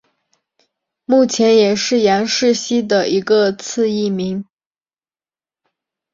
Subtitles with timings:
[1.05, 4.43] 目前也是杨氏蜥的一个次异名。